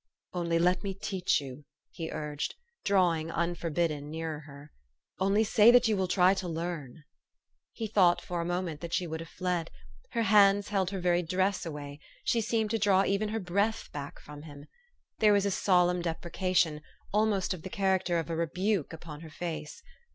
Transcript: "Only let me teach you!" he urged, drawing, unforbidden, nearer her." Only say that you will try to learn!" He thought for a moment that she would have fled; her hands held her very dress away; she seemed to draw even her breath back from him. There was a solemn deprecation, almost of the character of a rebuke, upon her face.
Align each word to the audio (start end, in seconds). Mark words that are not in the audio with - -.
"Only 0.33 0.57
let 0.57 0.83
me 0.83 0.95
teach 0.95 1.39
you!" 1.39 1.63
he 1.91 2.09
urged, 2.09 2.55
drawing, 2.83 3.29
unforbidden, 3.29 4.09
nearer 4.09 4.39
her." 4.47 4.71
Only 5.19 5.43
say 5.43 5.69
that 5.69 5.87
you 5.87 5.95
will 5.95 6.07
try 6.07 6.33
to 6.33 6.47
learn!" 6.47 7.03
He 7.71 7.85
thought 7.85 8.19
for 8.19 8.41
a 8.41 8.43
moment 8.43 8.81
that 8.81 8.93
she 8.95 9.05
would 9.05 9.19
have 9.19 9.29
fled; 9.29 9.69
her 10.13 10.23
hands 10.23 10.69
held 10.69 10.89
her 10.89 10.99
very 10.99 11.21
dress 11.21 11.67
away; 11.67 11.99
she 12.23 12.41
seemed 12.41 12.71
to 12.71 12.79
draw 12.79 13.05
even 13.05 13.29
her 13.29 13.39
breath 13.39 13.91
back 13.91 14.19
from 14.19 14.41
him. 14.41 14.65
There 15.19 15.33
was 15.33 15.45
a 15.45 15.51
solemn 15.51 16.01
deprecation, 16.01 16.81
almost 17.13 17.53
of 17.53 17.61
the 17.61 17.69
character 17.69 18.17
of 18.17 18.27
a 18.31 18.35
rebuke, 18.35 18.93
upon 18.93 19.19
her 19.21 19.29
face. 19.29 19.83